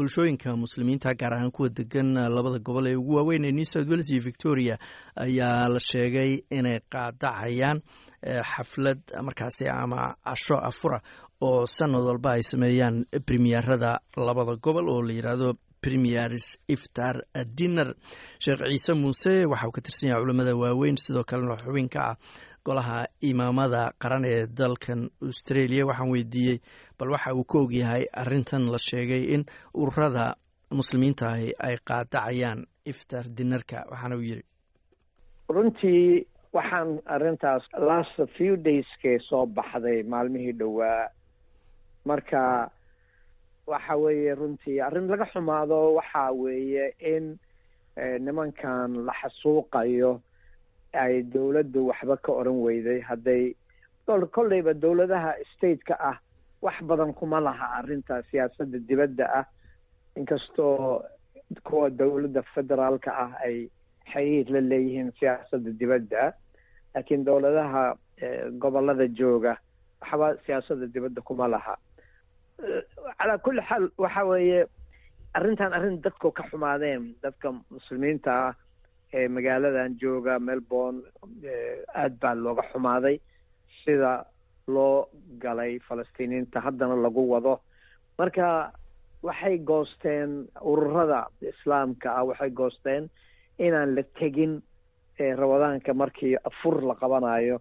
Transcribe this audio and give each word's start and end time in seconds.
bulshooyinka 0.00 0.56
muslimiinta 0.56 1.12
gaar 1.20 1.34
ahaan 1.36 1.50
kuwa 1.52 1.68
degan 1.68 2.14
labada 2.36 2.58
gobol 2.58 2.86
ee 2.90 2.96
ugu 2.96 3.14
waaweyn 3.16 3.44
ee 3.44 3.52
new 3.52 3.64
south 3.72 3.88
wales 3.90 4.08
iyo 4.10 4.20
victoria 4.28 4.78
ayaa 5.16 5.68
la 5.68 5.80
sheegay 5.80 6.40
inay 6.58 6.80
qaadacayaan 6.94 7.80
xaflad 8.52 9.00
markaasi 9.26 9.68
ama 9.68 10.14
casho 10.24 10.56
afura 10.70 11.00
oo 11.48 11.66
sanad 11.66 12.00
walba 12.08 12.30
ay 12.32 12.42
sameeyaan 12.42 13.04
premierada 13.26 14.00
labada 14.16 14.56
gobol 14.56 14.88
oo 14.88 15.02
la 15.02 15.12
yidhaahdo 15.12 15.54
premiers 15.84 16.58
iftar 16.68 17.14
dinner. 17.58 17.94
Sheekh 18.44 18.60
ciise 18.68 18.92
muuse 19.02 19.44
waxa 19.52 19.70
ka 19.76 19.80
tirsan 19.84 20.08
yahay 20.10 20.22
culamada 20.24 20.52
waaweyn 20.62 20.96
sidoo 21.04 21.24
kalena 21.30 21.56
xubin 21.62 21.88
ka 21.94 22.00
ah 22.10 22.16
golaha 22.66 22.98
imaamada 23.30 23.82
qaran 24.02 24.24
ee 24.32 24.46
dalkan 24.46 25.08
australia. 25.26 25.86
Waxaan 25.88 26.10
weydiiyey 26.14 26.56
bal 27.00 27.10
waxa 27.16 27.32
uu 27.34 27.44
ka 27.44 27.58
ogyahay 27.64 28.04
arintan 28.22 28.68
la 28.72 28.78
sheegay 28.78 29.22
in 29.34 29.42
ururada 29.74 30.26
muslimiinta 30.78 31.26
ahi 31.34 31.48
ay 31.66 31.76
qaadacayaan 31.88 32.60
iftar 32.92 33.24
dinarka 33.38 33.78
waxaana 33.90 34.16
uu 34.16 34.26
yidhi. 34.30 34.44
Runtii 35.54 36.26
waxaan 36.52 36.90
arintaas 37.14 37.64
last 37.88 38.16
few 38.36 38.56
dayskee 38.66 39.18
soo 39.28 39.46
baxday 39.46 40.02
maalmihii 40.12 40.52
dhowaa. 40.60 41.08
Marka 42.04 42.70
waxa 43.66 43.94
weeye 44.02 44.34
runtii 44.34 44.80
arrin 44.86 45.08
laga 45.10 45.26
xumaado 45.32 45.94
waxa 45.98 46.22
weeye 46.42 46.86
in 47.14 47.38
nimankan 48.24 48.90
la 49.06 49.12
xasuuqayo 49.20 50.20
ay 51.02 51.22
dawladdu 51.32 51.80
waxba 51.90 52.16
ka 52.24 52.32
oran 52.32 52.58
weyday 52.66 53.00
hadday 53.08 53.54
kolleyba 54.34 54.72
dawladaha 54.74 55.32
stateka 55.54 55.94
ah 56.10 56.16
wax 56.62 56.76
badan 56.88 57.12
kuma 57.14 57.40
laha 57.40 57.66
arrinta 57.78 58.22
siyaasadda 58.30 58.78
dibadda 58.88 59.24
ah 59.40 59.44
inkastoo 60.16 61.02
kuwa 61.64 61.90
dawladda 61.90 62.42
federaalka 62.54 63.10
ah 63.24 63.30
ay 63.46 63.68
xiriir 64.12 64.46
la 64.54 64.60
leeyihiin 64.60 65.10
siyaasadda 65.18 65.70
dibadda 65.80 66.32
laakiin 66.94 67.24
dawladaha 67.24 67.84
gobollada 68.62 69.06
jooga 69.08 69.56
waxba 70.00 70.28
siyaasadda 70.46 70.86
dibadda 70.94 71.20
kuma 71.22 71.48
laha. 71.48 71.74
Calaa 73.18 73.38
kulli 73.44 73.62
xaal 73.68 73.84
waxa 73.98 74.24
weeye 74.24 74.66
arrintan 75.34 75.72
arrin 75.72 76.00
dadku 76.04 76.30
ka 76.32 76.42
xumaadeen 76.50 77.14
dadka 77.22 77.52
muslimiinta 77.70 78.30
ah 78.48 78.54
ee 79.12 79.28
magaaladan 79.28 79.96
jooga 80.02 80.38
melbourne 80.38 81.00
aad 81.94 82.14
baa 82.22 82.34
looga 82.34 82.62
xumaaday 82.72 83.16
sida 83.84 84.24
loo 84.74 85.08
galay 85.42 85.78
falastiiniinta 85.88 86.60
haddana 86.66 86.96
lagu 87.04 87.22
wado. 87.32 87.54
Marka 88.18 88.72
waxay 89.22 89.58
goosteen 89.70 90.30
ururada 90.70 91.20
islaamka 91.52 92.08
ah 92.18 92.24
waxay 92.30 92.50
goosteen 92.50 93.10
inaan 93.58 93.94
la 93.96 94.02
tegin 94.18 94.62
ramadaanka 95.40 95.94
markii 95.94 96.36
afur 96.48 96.82
la 96.88 96.94
qabanayo. 96.94 97.56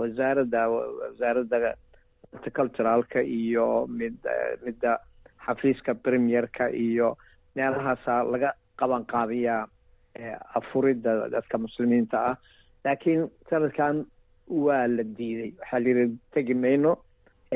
Wasaaradda 0.00 0.60
wasaaradda 0.68 1.74
culturalka 2.56 3.20
iyo 3.22 3.86
mid 3.88 4.16
midda 4.64 4.98
xafiiska 5.46 5.94
premierka 5.94 6.68
iyo 6.70 7.16
meelahaasa 7.54 8.24
laga 8.32 8.50
qaban 8.78 9.04
qaabiyaa 9.12 9.66
afuridda 10.58 11.28
dadka 11.30 11.58
muslimiinta 11.58 12.16
ah. 12.30 12.36
Laakiin 12.84 13.30
sanadkan 13.50 14.06
waa 14.48 14.86
la 14.96 15.02
diiday. 15.16 15.50
Waxaa 15.60 15.80
la 15.82 15.88
yidhi 15.90 16.06
tegi 16.34 16.54
mayno 16.62 16.92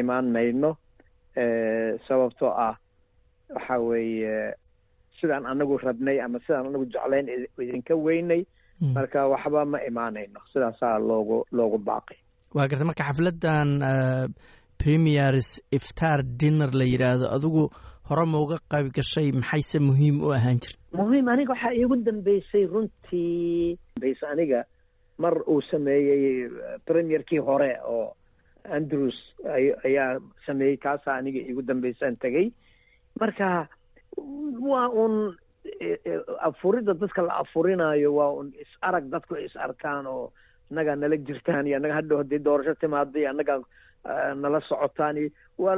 imaan 0.00 0.27
mayno 0.34 0.70
sababtoo 2.08 2.52
ah 2.66 2.74
waxa 3.55 3.77
weeye 3.88 4.55
sidaan 5.20 5.44
anagu 5.52 5.77
rabnay 5.86 6.16
ama 6.24 6.38
sidaan 6.44 6.66
anagu 6.70 6.86
jeclayn 6.92 7.27
idinka 7.62 7.95
weynay 8.06 8.42
marka 8.96 9.20
waxba 9.33 9.61
ma 9.73 9.78
imaanayno. 9.90 10.40
Sidaasaa 10.52 10.98
loogu 11.08 11.39
loogu 11.56 11.78
baaqay. 11.89 12.18
Waa 12.55 12.68
garta 12.70 12.84
marka 12.89 13.05
xafladan 13.08 13.70
premiers 14.80 15.48
iftar 15.77 16.18
dinner 16.40 16.70
la 16.80 16.84
yidhaahdo 16.92 17.27
adigu 17.36 17.64
hore 18.08 18.24
ma 18.33 18.39
uga 18.45 18.57
qayb 18.72 18.86
gashay 18.96 19.28
maxayse 19.40 19.78
muhiim 19.89 20.17
u 20.27 20.33
ahaan 20.36 20.58
jirta 20.62 20.78
muhiim 21.01 21.27
aniga 21.33 21.52
waxaa 21.55 21.74
iigu 21.78 21.96
dambeysay 22.07 22.64
runtii. 22.72 23.78
Base 24.02 24.24
aniga 24.33 24.61
mar 25.23 25.35
uu 25.55 25.61
sameeyey 25.70 26.48
premierkii 26.89 27.39
hore 27.48 27.70
oo 27.95 28.07
andrews 28.79 29.19
ayaa 29.89 30.08
sameeyey 30.47 30.77
kaasaa 30.86 31.17
aniga 31.20 31.41
iigu 31.48 31.63
dambeysaan 31.70 32.17
tegey 32.25 32.47
marka 33.20 33.48
waa 34.70 34.89
un 35.05 35.14
afuridda 36.48 36.95
dadka 37.03 37.23
la 37.29 37.35
afurinayo 37.42 38.14
waa 38.19 38.31
un 38.41 38.53
is 38.64 38.73
arag 38.89 39.05
dadku 39.14 39.35
is 39.47 39.57
arkaan 39.67 40.07
oo 40.07 40.33
annagaa 40.70 40.97
nala 41.03 41.17
jirtaan 41.29 41.67
iyo 41.67 41.77
annaga 41.79 41.95
hadhow 42.01 42.19
haddii 42.23 42.39
doorasho 42.48 42.75
timaada 42.83 43.19
iyo 43.20 43.31
annagaa 43.31 43.58
nala 44.42 44.61
socotaan 44.69 45.17
iyo 45.23 45.31
waa 45.58 45.77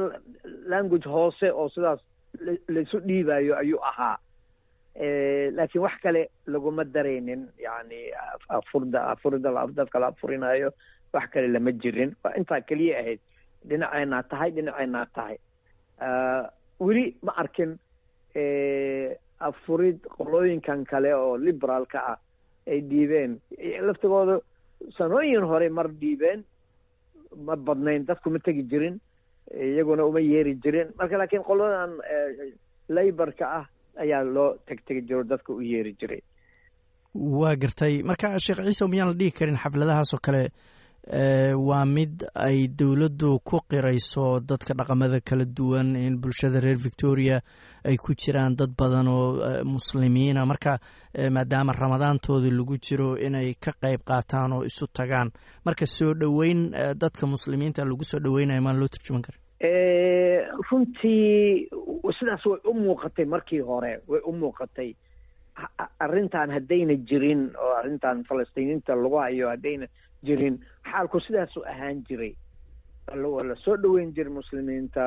language 0.73 1.09
hoose 1.15 1.51
oo 1.51 1.69
sidaas 1.69 2.01
laisu 2.67 2.99
dhiibayo 3.07 3.57
ayuu 3.57 3.81
ahaa 3.91 4.17
laakiin 4.95 5.81
wax 5.81 5.95
kale 6.03 6.29
laguma 6.47 6.83
daraynin 6.83 7.47
yani 7.57 8.11
afurda 8.49 9.07
afurida 9.11 9.49
dadka 9.75 9.99
la 9.99 10.07
afurinayo 10.07 10.71
wax 11.13 11.29
kale 11.33 11.47
lama 11.47 11.71
jirin. 11.71 12.15
Waa 12.23 12.33
intaa 12.37 12.61
keliya 12.61 12.99
ahayd 12.99 13.19
dhinaceynaa 13.69 14.23
tahay 14.23 14.51
dhinaceynaa 14.51 15.05
tahay. 15.15 15.37
Weli 16.79 17.15
ma 17.21 17.33
arkin 17.37 17.77
afurid 19.39 19.99
qolooyinkan 20.17 20.85
kale 20.85 21.13
oo 21.15 21.37
liberaalka 21.37 21.99
ah 22.11 22.17
ay 22.67 22.79
dhiibeen 22.81 23.39
laftigooda 23.87 24.39
sanooyin 24.97 25.43
hore 25.51 25.69
mar 25.69 25.87
dhiibeen 26.01 26.43
ma 27.45 27.55
badnayn 27.55 28.05
dadku 28.07 28.29
ma 28.29 28.39
tegi 28.39 28.63
jirin 28.71 28.99
iyaguna 29.53 30.05
uma 30.05 30.19
yeeri 30.21 30.55
jirin. 30.63 30.93
Marka 30.97 31.17
laakiin 31.17 31.43
qoladan 31.43 31.97
layborka 32.89 33.45
ah 33.59 33.65
ayaa 34.03 34.23
loo 34.23 34.57
tegtegi 34.67 35.01
jiro 35.07 35.23
dadka 35.23 35.53
u 35.53 35.61
yeeri 35.61 35.93
jiray. 35.99 36.21
Waa 37.15 37.55
gartay. 37.55 38.01
Marka 38.03 38.39
sheekh 38.39 38.61
ciise 38.65 38.87
miyaan 38.87 39.09
la 39.11 39.13
dhihi 39.19 39.31
karin 39.37 39.57
xafladahaas 39.57 40.13
oo 40.13 40.19
kale 40.25 40.43
waa 41.67 41.85
mid 41.85 42.23
ay 42.35 42.67
dowladdu 42.79 43.39
ku 43.43 43.59
qirayso 43.69 44.39
dadka 44.39 44.73
dhaqamada 44.73 45.19
kala 45.21 45.45
duwan 45.45 45.95
in 45.95 46.15
bulshada 46.17 46.59
reer 46.63 46.77
victoria 46.77 47.41
ay 47.83 47.97
ku 47.97 48.15
jiraan 48.15 48.55
dad 48.55 48.71
badan 48.79 49.07
oo 49.07 49.35
muslimiina 49.67 50.45
marka 50.45 50.79
maadaama 51.35 51.73
ramadaantoodii 51.73 52.51
lagu 52.57 52.77
jiro 52.79 53.17
inay 53.19 53.53
ka 53.59 53.71
qayb 53.81 54.01
qaataan 54.07 54.53
oo 54.53 54.63
isu 54.63 54.87
tagaan. 54.87 55.29
Marka 55.65 55.85
soo 55.85 56.13
dhoweyn 56.13 56.71
dadka 56.95 57.27
muslimiinta 57.27 57.83
lagu 57.85 58.03
soo 58.03 58.19
dhoweynayo 58.19 58.61
maan 58.61 58.79
loo 58.79 58.87
turjuman 58.87 59.21
kara 59.21 59.37
runtii 60.69 61.69
sidaas 62.19 62.45
way 62.45 62.59
u 62.65 62.73
muuqatay 62.73 63.25
markii 63.25 63.59
hore 63.61 63.99
way 64.07 64.21
u 64.25 64.31
muuqatay. 64.33 64.93
Arrintan 65.99 66.49
haddayna 66.51 66.95
jirin 67.09 67.51
oo 67.57 67.73
arrintan 67.79 68.23
falastiiniinta 68.29 68.95
lagu 68.95 69.17
hayo 69.21 69.49
haddayna 69.49 69.87
jirin 70.25 70.59
xaalku 70.91 71.19
sidaasu 71.19 71.63
ahaan 71.65 72.03
jiray. 72.09 72.33
Waa 73.07 73.43
la 73.43 73.55
soo 73.55 73.77
dhoweyn 73.77 74.13
jiray 74.15 74.33
muslimiinta 74.33 75.03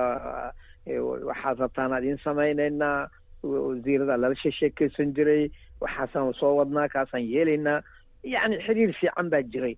waxaad 1.28 1.59
rabtaan 1.59 1.93
adiin 1.93 2.19
samaynaynaa 2.25 3.09
wasiirada 3.43 4.17
lala 4.17 4.34
sheekeysan 4.34 5.15
jiray 5.15 5.50
waxaasaan 5.81 6.34
soo 6.34 6.55
wadnaa 6.56 6.88
kaasaan 6.88 7.25
yeelaynaa. 7.33 7.83
Yacni 8.25 8.59
xiriir 8.67 8.93
fiican 9.00 9.31
baa 9.31 9.43
jiray. 9.43 9.77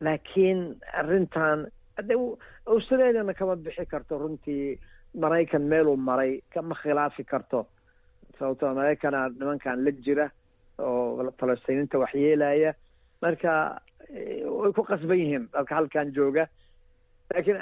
Laakiin 0.00 0.76
arrintan 0.92 1.66
australiana 2.66 3.34
kama 3.34 3.56
bixi 3.56 3.86
karto 3.86 4.18
runtii 4.18 4.78
maraykan 5.14 5.62
meeluu 5.62 5.96
maray 5.96 6.40
kama 6.52 6.74
khilaafi 6.74 7.24
karto. 7.24 7.66
Sababtoo 8.38 8.74
maraykana 8.74 9.28
nimankan 9.28 9.84
la 9.84 9.90
jira 9.92 10.30
oo 10.78 11.32
falastiiniinta 11.40 11.98
waxyeelaya 11.98 12.74
marka 13.22 13.80
way 14.44 14.72
ku 14.72 14.82
qasban 14.84 15.18
yihiin 15.18 15.48
dadka 15.52 15.74
halkan 15.74 16.12
jooga. 16.12 16.46
Laakiin 17.32 17.56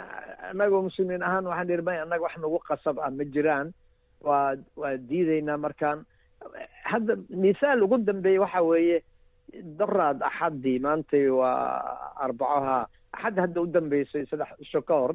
annagoo 0.50 0.82
muslimiin 0.82 1.22
ahaan 1.22 1.46
waxaan 1.46 1.66
dhihi 1.68 1.82
may 1.82 1.98
annaga 2.02 2.22
wax 2.22 2.36
nagu 2.42 2.58
qasab 2.68 2.98
ah 2.98 3.10
ma 3.10 3.24
jiraan. 3.24 3.72
Waa 4.20 4.56
waa 4.76 4.96
diidaynaa 4.96 5.56
markaan. 5.56 6.04
Hadda 6.84 7.16
mithaal 7.30 7.82
ugu 7.82 7.98
dambeeya 7.98 8.40
waxa 8.40 8.62
weeye 8.62 9.02
daraad 9.78 10.22
axaddii 10.22 10.78
maantay 10.78 11.28
waa 11.30 12.16
arbacaha 12.18 12.88
axadda 13.14 13.42
hadda 13.46 13.60
u 13.60 13.66
dambeysay 13.76 14.24
saddex 14.30 14.50
isho 14.64 14.82
ka 14.82 14.94
hor 15.02 15.12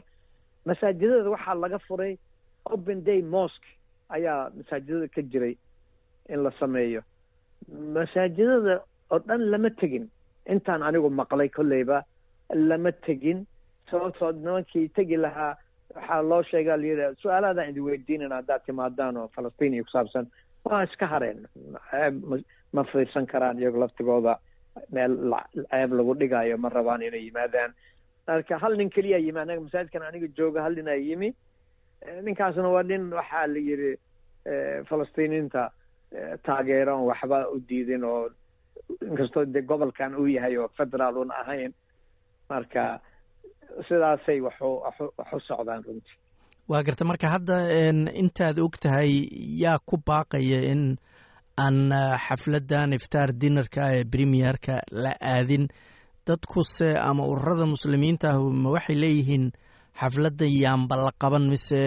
masaajidada 0.65 1.29
waxaa 1.35 1.55
laga 1.63 1.79
furay 1.87 2.13
open 2.65 3.03
day 3.03 3.21
mosque 3.21 3.67
ayaa 4.15 4.49
masaajidada 4.57 5.07
ka 5.15 5.21
jiray 5.31 5.55
in 6.29 6.43
la 6.43 6.51
sameeyo. 6.59 7.01
Masaajidada 7.95 8.81
oo 9.11 9.19
dhan 9.19 9.41
lama 9.51 9.69
tegin. 9.69 10.05
Intaan 10.53 10.83
anigu 10.83 11.09
maqlay 11.09 11.49
kolleyba 11.49 12.03
lama 12.53 12.91
tegin. 13.05 13.45
Sababtoo 13.91 14.31
nimankii 14.31 14.89
tegi 14.95 15.17
lahaa 15.17 15.55
waxaa 15.95 16.21
loo 16.29 16.43
sheegaa 16.43 16.77
layidha 16.77 17.13
su'aalaadaan 17.21 17.69
idin 17.69 17.83
weydiinayna 17.87 18.35
haddaad 18.39 18.61
timaadaan 18.65 19.17
oo 19.17 19.27
falastiin 19.35 19.73
iyo 19.73 19.83
kusaabsan 19.83 20.27
waa 20.65 20.83
iska 20.83 21.07
hareen 21.07 21.47
ma 22.73 22.83
fiirsan 22.91 23.25
karaan 23.25 23.59
iyago 23.59 23.79
laftigooda 23.79 24.37
meel 24.93 25.13
ceeb 25.71 25.91
lagu 25.97 26.13
dhigayo 26.19 26.57
ma 26.57 26.69
rabaan 26.69 27.01
inay 27.07 27.23
yimaadaan 27.27 27.71
marka 28.27 28.57
hal 28.63 28.73
nin 28.77 28.89
keliya 28.95 29.17
yimi 29.25 29.39
anaga 29.39 29.61
masaajidkan 29.65 30.03
aniga 30.09 30.27
jooga 30.37 30.61
hal 30.65 30.73
nin 30.75 30.87
aa 30.87 30.99
yimi 31.07 31.29
ninkaasna 32.25 32.69
waa 32.75 32.83
nin 32.83 33.13
waxaa 33.19 33.47
la 33.53 33.59
yidhi 33.69 33.91
falastiiniinta 34.89 35.71
taageero 36.45 36.93
on 36.97 37.05
waxba 37.11 37.37
u 37.53 37.59
diidin 37.69 38.03
oo 38.03 38.29
inkastoo 39.01 39.45
de 39.45 39.61
gobolkan 39.61 40.15
uu 40.15 40.27
yahay 40.27 40.57
oo 40.57 40.67
federaal 40.77 41.17
un 41.17 41.31
ahayn 41.41 41.73
marka 42.49 42.99
sidaasay 43.87 44.39
waxu 44.41 44.69
waxu 45.17 45.39
socdaan 45.47 45.83
runtii 45.87 46.17
waa 46.69 46.83
garta 46.83 47.05
marka 47.05 47.27
hadda 47.35 47.57
intaad 48.21 48.59
og 48.59 48.75
tahay 48.81 49.11
yaa 49.63 49.77
ku 49.85 49.97
baaqaya 50.07 50.59
in 50.71 50.97
aan 51.63 51.77
xafladdan 52.25 52.93
iftaar 52.97 53.29
dinarka 53.41 53.83
ee 53.97 54.03
premierka 54.13 54.75
la 55.03 55.11
aadin. 55.33 55.65
Dadkuse 56.27 56.89
ama 57.09 57.23
ururada 57.31 57.65
muslimiinta 57.73 58.27
ah 58.33 58.39
ma 58.63 58.69
waxay 58.75 58.95
leeyihiin 59.03 59.45
xafladda 59.99 60.45
yaanba 60.63 60.95
la 61.05 61.11
qaban 61.21 61.45
mise 61.51 61.79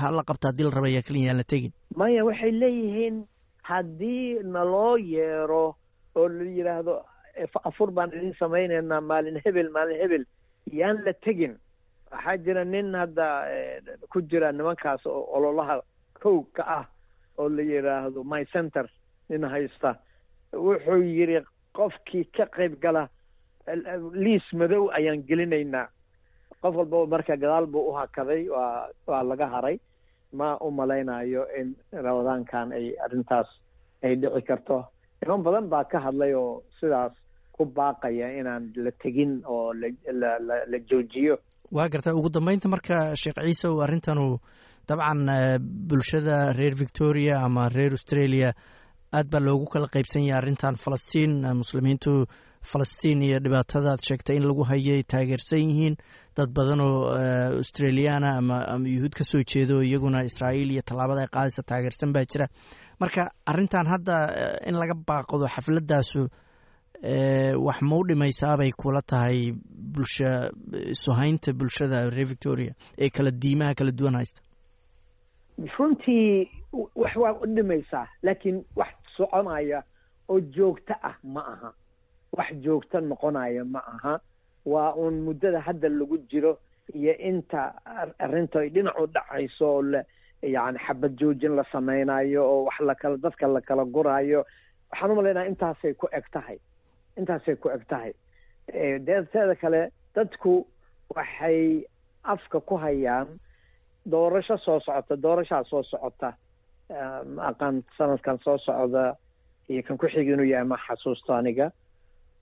ha 0.00 0.08
la 0.16 0.22
qabta 0.28 0.48
haddii 0.48 0.64
la 0.68 0.70
raba 0.76 0.88
yaa 0.96 1.02
kaliya 1.06 1.26
yaan 1.28 1.38
la 1.40 1.44
tegin? 1.52 1.72
Maya 2.00 2.22
waxay 2.28 2.52
leeyihiin 2.62 3.16
haddii 3.70 4.42
naloo 4.54 4.94
yeero 5.14 5.64
oo 6.18 6.28
la 6.36 6.44
yidhaahdo 6.56 6.94
afur 7.68 7.90
baan 7.96 8.10
idin 8.16 8.34
samaynaynaa 8.40 9.00
maalin 9.10 9.36
hebel 9.44 9.68
maalin 9.76 9.98
hebel 10.02 10.24
yaan 10.80 10.96
la 11.06 11.12
tegin. 11.24 11.54
Waxaa 12.12 12.36
jira 12.44 12.64
nin 12.64 12.94
hadda 13.00 13.26
ku 14.12 14.18
jira 14.30 14.52
nimankaas 14.52 15.02
oo 15.06 15.22
ololaha 15.36 15.76
kow 16.22 16.38
ka 16.56 16.62
ah 16.78 16.84
oo 17.38 17.48
la 17.48 17.62
yidhaahdo 17.62 18.24
my 18.24 18.44
center 18.52 18.86
nin 19.28 19.44
haysta. 19.44 19.94
Wuxuu 20.52 21.02
yidhi 21.02 21.40
qofkii 21.76 22.24
ka 22.36 22.46
qayb 22.56 22.78
gala 22.82 23.08
liis 24.12 24.42
madow 24.52 24.88
ayaan 24.96 25.22
gelinaynaa. 25.28 25.88
Qof 26.62 26.74
walbaba 26.74 27.06
marka 27.06 27.36
gadaal 27.36 27.66
buu 27.66 27.88
u 27.90 27.92
hakaday 27.94 28.48
waa 28.48 28.88
waa 29.06 29.22
laga 29.22 29.46
haray. 29.48 29.78
Ma 30.32 30.56
u 30.60 30.70
malaynayo 30.70 31.46
in 31.60 31.76
ramadaankan 31.92 32.72
ay 32.72 32.94
arrintaas 33.04 33.48
ay 34.04 34.16
dhici 34.16 34.42
karto. 34.48 34.84
Niman 35.22 35.42
badan 35.42 35.68
baa 35.68 35.84
ka 35.84 35.98
hadlay 36.00 36.34
oo 36.34 36.62
sidaas 36.80 37.12
ku 37.52 37.64
baaqaya 37.64 38.28
inaan 38.40 38.72
la 38.76 38.90
tegin 39.02 39.42
oo 39.46 39.72
la 39.72 40.38
la 40.70 40.78
joojiyo. 40.90 41.38
Waa 41.72 41.88
garta 41.88 42.14
ugu 42.14 42.28
dambeynta 42.30 42.68
marka 42.68 43.14
sheekh 43.16 43.40
ciise 43.44 43.68
u 43.68 43.80
arrintanu 43.80 44.38
dabcan 44.88 45.20
bulshada 45.88 46.36
reer 46.58 46.74
victoria 46.82 47.34
ama 47.46 47.68
reer 47.76 47.92
australia 47.98 48.50
aad 49.18 49.26
baa 49.32 49.40
loogu 49.46 49.66
kala 49.72 49.86
qaybsan 49.94 50.22
yahay 50.28 50.38
arrintan 50.40 50.74
falastiin. 50.84 51.32
Muslimiintu 51.62 52.12
falastiin 52.70 53.20
iyo 53.26 53.38
dhibaatada 53.44 53.90
aad 53.94 54.02
sheegtay 54.08 54.36
in 54.38 54.44
lagu 54.50 54.64
hayay 54.70 55.02
taageersan 55.12 55.60
yihiin. 55.68 55.94
Dad 56.36 56.50
badan 56.56 56.80
oo 56.80 56.98
australiana 57.60 58.30
ama 58.40 58.56
yuhuud 58.94 59.14
ka 59.18 59.24
jeedo 59.52 59.76
iyaguna 59.88 60.24
israa'iil 60.30 60.70
iyo 60.74 60.82
tallaabada 60.88 61.20
ay 61.24 61.30
qaadaysa 61.36 61.62
taageersan 61.70 62.10
baa 62.16 62.24
jira. 62.32 62.46
Marka 63.00 63.22
arrintan 63.50 63.86
hadda 63.92 64.16
in 64.68 64.74
laga 64.80 64.94
baaqdo 65.08 65.46
xafladaasu 65.54 66.22
wax 67.66 67.78
ma 67.88 67.96
u 67.96 68.02
dhimaysaabay 68.08 68.70
kula 68.80 69.02
tahay 69.10 69.38
bulsha 69.94 70.50
isuhaynta 70.94 71.52
bulshada 71.60 71.98
reer 72.10 72.26
victoria 72.32 72.72
ee 72.98 73.08
kala 73.16 73.30
diimaha 73.42 73.74
kala 73.78 73.92
duwan 73.98 74.14
haysta 74.18 74.40
runtii 75.66 76.50
wax 76.94 77.16
waa 77.16 77.32
u 77.32 77.46
dhimaysaa 77.46 78.06
laakiin 78.22 78.64
wax 78.76 78.88
soconaya 79.16 79.82
oo 80.28 80.40
joogto 80.40 80.94
ah 81.02 81.16
ma 81.22 81.40
aha. 81.52 81.72
Wax 82.32 82.52
joogto 82.60 83.00
noqonaya 83.00 83.64
ma 83.64 83.78
aha. 83.86 84.20
Waa 84.66 84.94
uun 84.94 85.20
muddada 85.24 85.60
hadda 85.60 85.88
lagu 85.88 86.18
jiro 86.30 86.58
iyo 86.94 87.16
inta 87.18 87.74
arrinta 88.18 88.60
ay 88.60 88.68
dhinacu 88.70 89.06
dhacayso 89.06 89.66
oo 89.74 89.82
la 89.82 90.04
yani 90.42 90.78
xabad 90.78 91.16
joojin 91.18 91.56
la 91.56 91.64
samaynayo 91.72 92.44
oo 92.44 92.64
wax 92.64 92.80
lakala 92.80 93.16
dadka 93.16 93.46
la 93.46 93.60
kala 93.60 93.84
guraayo. 93.84 94.44
Waxaan 94.90 95.10
umalaynaa 95.10 95.46
intaasay 95.46 95.94
ku 95.94 96.06
eg 96.12 96.24
tahay. 96.32 96.58
Intaasay 97.16 97.56
ku 97.56 97.68
eg 97.70 97.82
tahay. 97.88 98.12
Deeteeda 99.06 99.54
kale 99.54 99.90
dadku 100.14 100.66
waxay 101.16 101.84
afka 102.24 102.60
ku 102.60 102.76
hayaan 102.76 103.26
doorasho 104.10 104.56
soo 104.64 104.80
socota 104.80 105.16
doorashaa 105.22 105.64
soo 105.70 105.82
socota 105.82 106.32
aqaan 107.50 107.82
sanadkan 107.96 108.38
soo 108.44 108.58
socda 108.58 109.16
iyo 109.68 109.82
kan 109.82 109.98
ku 109.98 110.06
xigi 110.08 110.32
inuu 110.32 110.48
yahay 110.48 110.64
ma 110.64 110.76
xasuusto 110.86 111.32
aniga. 111.34 111.70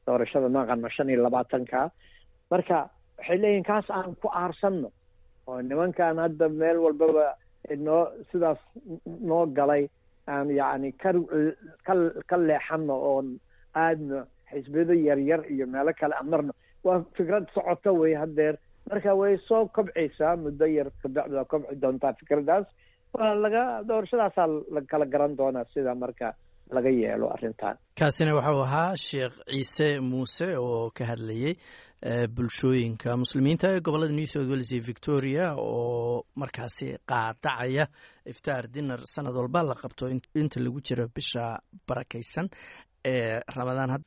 Doorashada 0.07 0.49
maaqan 0.49 0.81
ma 0.81 0.89
shan 0.89 1.09
iyo 1.11 1.23
labaatanka. 1.23 1.91
Marka 2.51 2.91
waxay 3.19 3.39
leeyihiin 3.43 3.65
kaas 3.67 3.91
aan 3.91 4.15
ku 4.23 4.29
aarsanno 4.29 4.91
oo 5.47 5.59
nimankan 5.63 6.19
hadda 6.19 6.49
meel 6.49 6.79
walbaba 6.79 7.35
noo 7.87 8.07
sidaas 8.31 8.59
noo 9.29 9.47
galay 9.47 9.89
aan 10.27 10.49
yacni 10.51 10.93
ka 11.03 11.11
ka 11.87 11.93
ka 12.31 12.37
leexano 12.37 12.95
oon 12.95 13.27
aadno 13.75 14.27
xisbiyado 14.51 14.95
yaryar 14.95 15.43
iyo 15.51 15.67
meelo 15.67 15.93
kale 16.01 16.15
aan 16.15 16.29
marno 16.31 16.53
waa 16.85 17.03
fikrad 17.17 17.47
socoto 17.55 17.91
wey 18.01 18.15
haddeer 18.15 18.55
marka 18.91 19.11
way 19.21 19.35
soo 19.49 19.63
kobcaysaa 19.77 20.35
muddo 20.45 20.67
yar 20.77 20.89
kabacdi 21.03 21.35
waa 21.39 21.45
kobci 21.53 21.75
doontaa 21.83 22.13
fikraddaas 22.21 22.67
waa 23.19 23.35
laga 23.45 23.63
doorashadaasaa 23.89 24.47
la 24.75 24.81
kala 24.91 25.07
garan 25.13 25.33
doonaa 25.39 25.65
sida 25.75 25.95
marka 26.03 26.29
laga 26.77 26.91
yeelo 27.01 27.27
arrintan. 27.35 27.75
Kaasina 27.99 28.33
waxau 28.39 28.61
ahaa 28.67 28.97
sheekh 29.07 29.35
ciise 29.51 29.89
muuse 30.11 30.49
oo 30.59 30.91
ka 30.97 31.05
hadlayey 31.11 31.55
bulshooyinka 32.37 33.17
muslimiinta 33.23 33.67
ee 33.75 33.81
gobollada 33.87 34.13
new 34.19 34.27
south 34.33 34.49
wales 34.53 34.71
iyo 34.73 34.83
victoria 34.91 35.47
oo 35.59 36.25
markaasi 36.43 36.89
qaadacaya 37.11 37.85
iftaar 38.33 38.65
dinar 38.75 39.01
sanad 39.15 39.35
walba 39.41 39.63
la 39.63 39.75
qabto. 39.83 40.09
Inta 40.43 40.61
lagu 40.61 40.81
jiro 40.87 41.07
bisha 41.17 41.45
barakaysan 41.89 42.49
ee 43.13 43.41
ramadaan 43.57 44.03